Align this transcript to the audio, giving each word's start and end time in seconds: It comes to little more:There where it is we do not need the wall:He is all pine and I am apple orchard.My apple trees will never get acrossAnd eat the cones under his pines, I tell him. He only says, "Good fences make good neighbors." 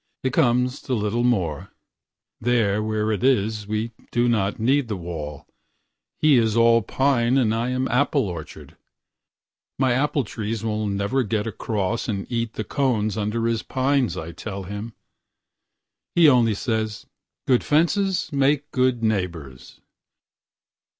It 0.23 0.33
comes 0.33 0.81
to 0.81 0.95
little 0.95 1.23
more:There 2.41 2.81
where 2.81 3.11
it 3.11 3.23
is 3.23 3.67
we 3.67 3.91
do 4.11 4.27
not 4.27 4.57
need 4.59 4.87
the 4.87 4.97
wall:He 4.97 6.37
is 6.39 6.55
all 6.57 6.81
pine 6.81 7.37
and 7.37 7.53
I 7.53 7.69
am 7.69 7.87
apple 7.87 8.27
orchard.My 8.27 9.91
apple 9.93 10.23
trees 10.23 10.63
will 10.63 10.87
never 10.87 11.21
get 11.21 11.45
acrossAnd 11.45 12.25
eat 12.31 12.53
the 12.53 12.63
cones 12.63 13.15
under 13.15 13.45
his 13.45 13.61
pines, 13.61 14.17
I 14.17 14.31
tell 14.31 14.63
him. 14.63 14.95
He 16.15 16.27
only 16.27 16.55
says, 16.55 17.05
"Good 17.45 17.63
fences 17.63 18.33
make 18.33 18.71
good 18.71 19.03
neighbors." 19.03 19.81